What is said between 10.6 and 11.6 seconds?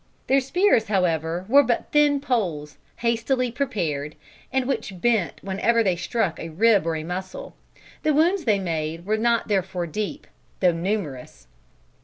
numerous.